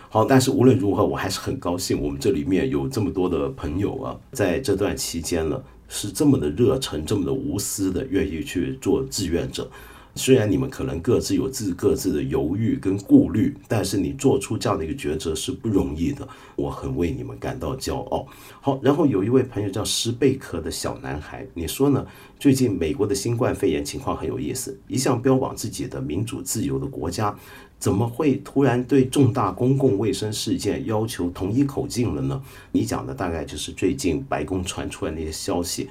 [0.09, 9.69] 好，但是无论如何，我还是很高兴，我们这里面有这么多的朋友啊，在这段期间呢，是这么的热忱，这么的无私的，愿意去做志愿者。
[10.17, 18.25] 虽然你们可能各自有自各自的犹豫跟顾虑，但是你做出这样的一个抉择是不容易的，我很为你们感到骄傲。
[18.59, 22.05] 好，然后有一位朋友叫施贝壳的小男孩，你说呢？
[22.39, 27.35] 最近美国的新冠肺炎情况很有意思，一向标榜自己的民主自由的国家。
[27.79, 32.41] 怎么会突然对重大公共卫生事件要求统一口径了呢？
[32.71, 35.87] 你讲的大概就是最近白宫传出来那些消息，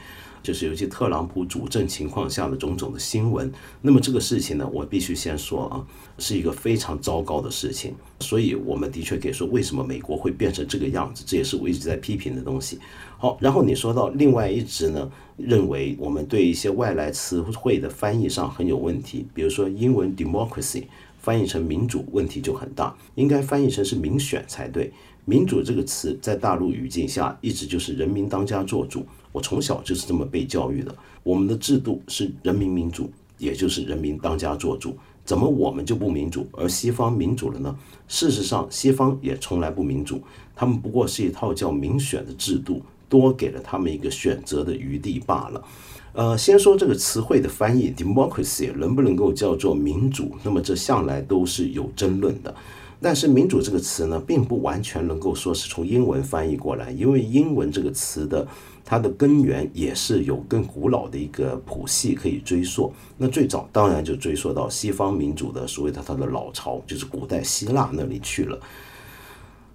[0.47, 3.53] 就是尤其特朗普主政情况下的种种的新闻。
[3.83, 5.85] 那么这个事情呢，我必须先说啊，
[6.19, 7.93] 是一个非常糟糕的事情。
[8.21, 11.25] 所以我们的确可以说，为什么美国会变成这个样子？
[11.27, 12.79] 这也是我一直在批评的东西。
[13.19, 20.85] 好，然后你说到另外一直呢，认为我们对一些外来词汇的翻译上很有问题，比如说英文 democracy。
[21.19, 24.93] 翻译成民主问题就很大，应该翻译成是民选才对。
[25.29, 30.95] 民主这个词在大陆语境下一直就是人民当家作主，我从小就是这么被教育的。
[31.25, 34.97] 我们的制度是人民民主，也就是人民当家作主。
[35.25, 37.77] 怎么我们就不民主，而西方民主了呢？
[38.07, 40.23] 事实上，西方也从来不民主，
[40.55, 45.65] 他们不过是一套叫民选的制度，多给了他们一个选择的余地罢了。
[46.13, 50.31] 呃，先说这个词汇的翻译，democracy 能不能够叫做民主？
[50.45, 52.55] 那么这向来都是有争论的。
[53.01, 58.47] 但是民主这个词呢，并不完全能够说是从英文翻译过来，因为英文这个词的
[58.85, 62.93] 它的根源也是有更古老的一个谱系可以追溯。
[63.19, 68.59] 那最早当然就追溯到西方民主的所谓的它的老巢，就是古代希腊那里去了。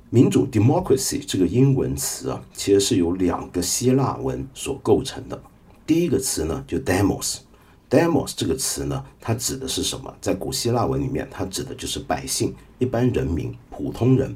[0.09, 5.41] 民主 democracy 这个英文词啊，其实是由两个希腊文所构成的。
[5.85, 7.37] 第一个词呢，就 “demos”
[7.91, 10.11] Demos 这个词呢，它指的是什么？
[10.21, 14.33] 在古希腊文里面，它指的就是百姓、一般人民、普通人。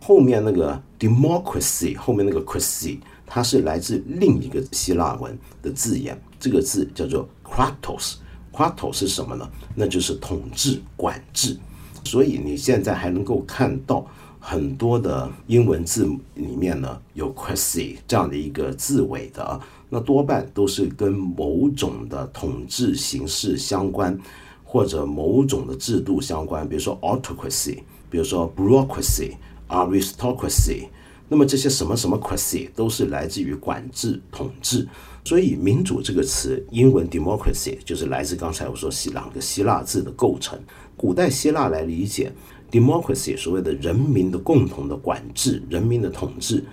[0.00, 9.46] 后面那个 democracy 后面那个 cracy，它是来自另一个希腊文的字眼，这个字叫做 kratos，kratos 是什么呢？
[9.74, 11.58] 那就是统治、管制。
[12.04, 14.06] 所以你现在还能够看到
[14.46, 19.58] 很多的英文字里面呢，有 cracy 这样的一个字尾的。
[19.88, 24.20] 那多半都是跟某种的统治形式相关，
[24.62, 27.78] 或者某种的制度相关，比如说 autocracy，
[28.10, 30.88] 比如说 bureaucracy，aristocracy。
[31.26, 34.86] 那么这些什么什么 cracy 都是来自于管制、统治。
[35.24, 40.60] 所以民主这个词，英文 democracy 就是来自刚才我说希两个希腊字的构成。
[40.98, 42.30] 古代希腊来理解
[42.74, 46.64] democracy，所谓的人民的共同的管制、人民的统治。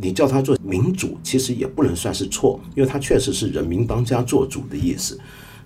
[0.00, 5.18] 你叫他做民主，其实也不能算是错，因为他确实是人民当家做主的意思。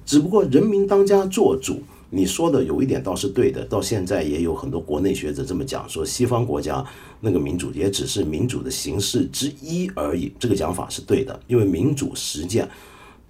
[0.05, 6.82] 只不过人民当家做主，你说的有一点倒是对的，到现在也有很多国内学者这么讲，说西方国家
[7.20, 10.32] 那个民主也只是民主的形式之一而已。
[10.38, 12.66] 这个讲法是对的，因为民主实践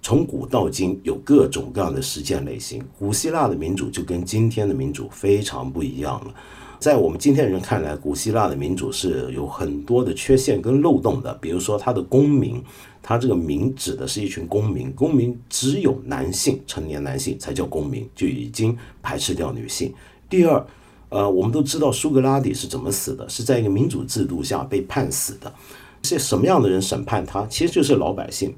[0.05, 2.79] 从古到今有各种各样的实践类型。
[2.95, 6.33] 古希腊的民主就跟今天的民主非常不一样了。
[6.77, 11.33] 在我们今天人看来，古希腊的民主是有很多的缺陷跟漏洞的。
[11.41, 12.63] 比如说，他的公民，
[13.01, 19.91] 他这个民指的是一群公民，公民只有男性，成年男性才叫公民，就已经排斥掉女性。
[20.29, 20.63] 第二，
[21.09, 25.51] 呃，我们都知道苏格拉底是怎么死的，是在一个民主制度下被判死的。
[26.03, 27.43] 是什么样的人审判他？
[27.47, 28.53] 其实就是老百姓。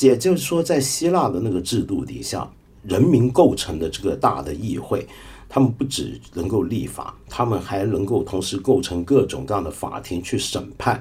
[0.00, 2.50] 也就是说，在希腊的那个制度底下，
[2.82, 5.06] 人民构成的这个大的议会。
[5.46, 11.00] 他们不只能够立法，他们还能够同时构成各种各样的法庭去审判。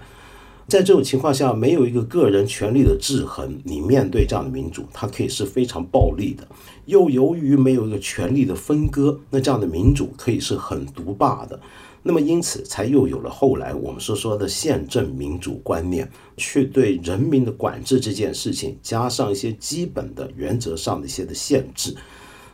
[0.67, 6.43] 在这种情况下，没有一个个人权力的制衡，你面对这样的民主，它可以是非常暴力的；
[6.85, 11.59] 又由于没有一个权力的分割，那这样的民主可以是很独霸的。
[12.05, 21.95] 那么因此，才又有了后来我们所说的宪政民主观念，去对人民的管制这件事情加上一些基本的原则上的一些的限制。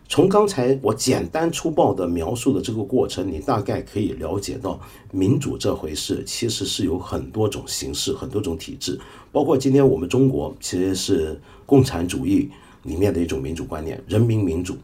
[0.07, 4.79] 从刚才我简单粗暴的描述的这个过程，你大概可以了解到，
[5.11, 8.99] 民主这回事其实是有很多种形式、很多种体制，
[9.31, 12.49] 包括今天我们中国其实是共产主义
[12.83, 14.77] 里面的一种民主观念——人民民主。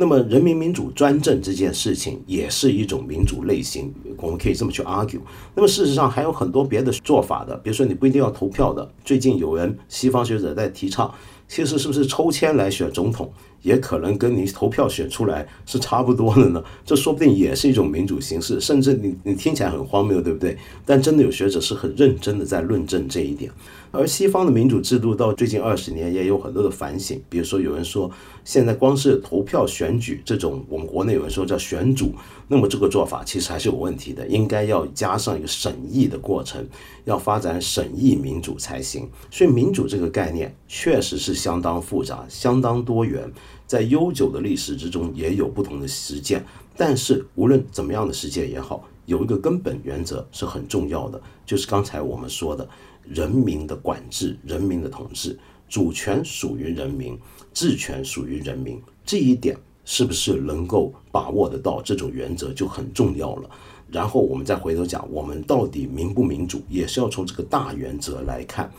[0.00, 5.18] 那么，人民民主专政这件事情也是一种民主类型，我们可以这么去 argue。
[5.56, 8.88] 那么，事实上还有很多别的做法的，比如说你不一定要投票的。
[9.04, 11.12] 最近有人西方学者在提倡，
[11.48, 13.28] 其实是不是抽签来选总统？
[13.62, 20.56] 也可能跟你投票选出来是差不多的呢， 这说不定也是一种民主形式，甚至你你听起来很荒谬，对不对？
[20.86, 23.50] 但真的有学者是很认真的在论证这一点。
[23.90, 28.10] 而西方的民主制度到最近二十年也有很多的反省，比如说有人说，
[28.44, 32.12] 现在光是投票选举这种，我们国内有人说叫选主，
[32.48, 36.66] 那么这个做法其实还是有问题的，应该要加上一个审议的过程，
[37.04, 39.08] 要发展审议民主才行。
[39.30, 43.30] 所以民主这个概念确实是相当复杂、相当多元，
[43.66, 46.44] 在悠久的历史之中也有不同的实践。
[46.76, 52.68] 但是无论怎么样的实践也好，有一个根本原则是很重要的，就是刚才我们说的。
[53.08, 55.38] 人民的管制，人民的统治，
[55.68, 57.18] 主权属于人民，
[57.52, 61.80] 治权属于人民，这一点是不是能够把握得到？
[61.82, 63.50] 这种原则就很重要了。
[63.90, 68.70] 然后我们再回头讲，我们到底民不民主，也是要从这个大原则来看。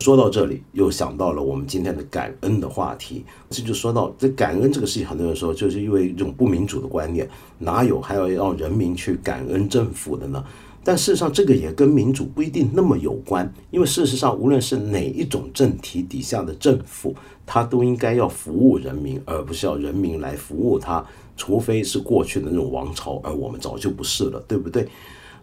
[0.00, 3.24] 说到这里，又想到了我们今天的感恩的话题。
[3.48, 10.44] 这就说到这感恩这个事情，很多人说就是因为一种不民主的观念，哪有还要让人民去感恩政府的呢？
[10.86, 17.12] 但事实上，这个也跟民主不一定那么有关，因为事实上，无论是哪一种政体底下的政府，
[17.44, 21.04] 它都应该要服务人民，而不是要人民来服务它。
[21.36, 24.86] 除非是过去的那种王朝，而我们早就不是了，对不对？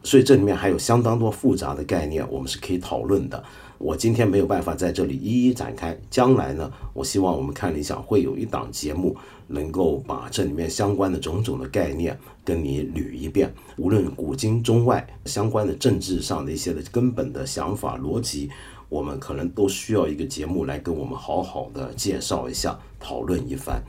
[0.01, 3.43] 所以这里面还有相当多复杂的概念，我们是可以讨论的。
[3.83, 5.99] 我今天没有办法在这里一一展开。
[6.09, 9.13] 将来呢，我希望我们看理想会有一档节目，
[9.47, 13.53] 能够把这里面相关的种种的概念跟你捋一遍。
[13.75, 18.49] 无论古今中外相关的政治上的一些的根本的想法逻辑，
[18.87, 23.83] 我们可能都需要一个节目来跟我们好好的介绍一下，讨论一番。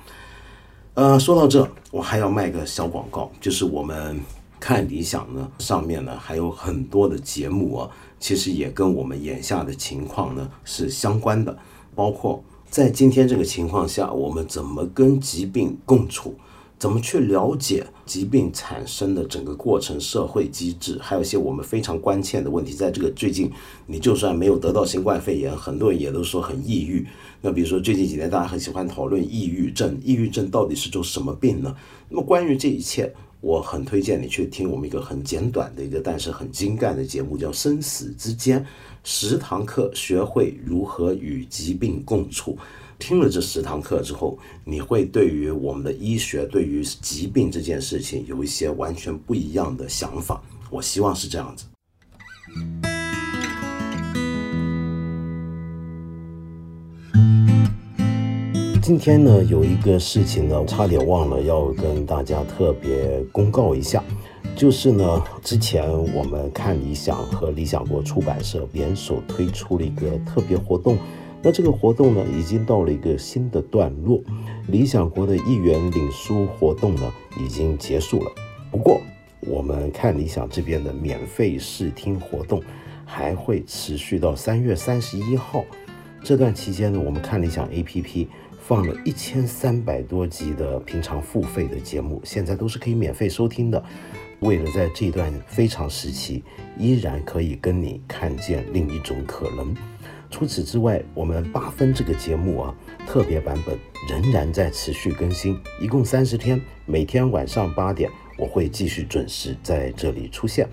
[0.95, 4.21] 呃，说到这，我还要卖个小广告，就是我们
[4.59, 7.89] 看理想呢，上面呢还有很多的节目啊。
[8.25, 11.55] 其实也跟我们眼下的情况呢是相关的，
[11.95, 16.35] 包括在今天这个情况下，我们怎么跟疾病共处，
[16.79, 22.73] 怎么去了解疾病产生的整个过程、社会机制，还有一些我们非常关切的问题。
[22.73, 23.53] 在这个最近，
[23.87, 27.07] 你就算没有得到新冠肺炎，很多人也都说很抑郁。
[27.43, 31.77] 那比如说最近几年，大家很喜欢讨论抑郁症，抑郁症到底是种什么病呢？
[32.09, 33.15] 那么关于这一切。
[33.45, 38.59] 我很推荐你去听我们一个很简短的一个，但是很精干的节目，叫《生死之间》，
[39.05, 42.57] 十堂课学会如何与疾病共处。
[42.99, 50.43] 听了这十堂课之后，你会对于我们的医学，对于疾病这件事情有一些完全不一样的想法。
[50.71, 51.67] 我希望是这样子。
[58.85, 64.05] 今天呢，有一个事情呢，差点忘了要跟大家特别公告一下，
[64.55, 70.99] 就是呢，之前我们看理想和理想国出版社联手推出了一个特别活动，
[71.41, 74.21] 那这个活动呢，已经到了一个新的段落，
[74.69, 77.11] 理想国的一元领书活动呢，
[77.43, 78.31] 已经结束了。
[78.71, 79.01] 不过，
[79.41, 82.63] 我们看理想这边的免费试听活动
[83.07, 85.65] 还会持续到三月三十一号，
[86.23, 88.27] 这段期间呢，我们看理想 APP。
[88.67, 93.85] 放了一千三百多集的平常付费的节目，现在都是可以免费收听的。
[94.41, 96.43] 为了在这段非常时期，
[96.79, 99.77] 依然可以跟你看见另一种可能。
[100.31, 102.75] 除此之外，我们八分这个节目啊，
[103.07, 110.67] 特别版本仍然在持续更新，一共三十天，每天晚上八点，我会继续准时在这里出现。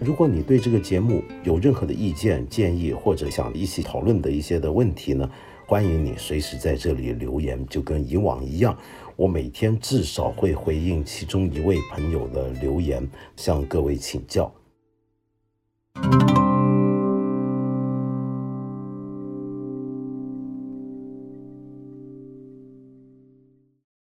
[0.00, 5.30] 如果你对这个节目有任何的意见建议，或者想一起讨论的一些的问题呢，
[5.66, 8.76] 欢迎你随时在这里留言，就跟以往一样，
[9.16, 14.52] 我每天至少会回应其中一位朋友的留言，向各位请教。